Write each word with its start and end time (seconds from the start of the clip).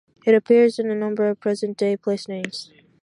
It 0.25 0.33
appears 0.33 0.79
in 0.79 0.89
a 0.89 0.95
number 0.95 1.29
of 1.29 1.39
present-day 1.39 1.95
placenames. 1.97 2.71